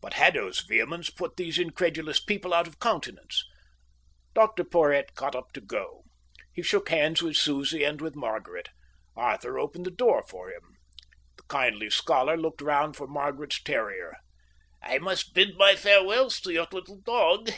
[0.00, 3.44] But Haddo's vehemence put these incredulous people out of countenance.
[4.32, 6.04] Dr Porhoët got up to go.
[6.52, 8.68] He shook hands with Susie and with Margaret.
[9.16, 10.76] Arthur opened the door for him.
[11.36, 14.14] The kindly scholar looked round for Margaret's terrier…
[14.80, 17.50] "I must bid my farewells to your little dog."